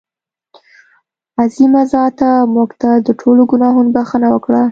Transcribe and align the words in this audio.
عظیمه 1.41 1.81
ذاته 1.91 2.29
مونږ 2.53 2.69
ته 2.81 2.89
د 3.05 3.09
ټولو 3.21 3.41
ګناهونو 3.51 3.93
بښنه 3.95 4.27
وکړه. 4.31 4.59